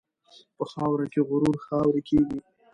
په 0.57 0.63
خاوره 0.71 1.05
کې 1.13 1.21
غرور 1.29 1.57
خاورې 1.65 2.01
کېږي. 2.09 2.39